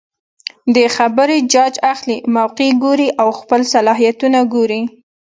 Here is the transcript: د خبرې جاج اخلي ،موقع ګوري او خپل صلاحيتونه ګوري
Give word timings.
د 0.75 0.77
خبرې 0.95 1.37
جاج 1.53 1.73
اخلي 1.93 2.17
،موقع 2.35 2.69
ګوري 2.83 3.09
او 3.21 3.29
خپل 3.39 3.61
صلاحيتونه 3.73 4.39
ګوري 4.53 4.81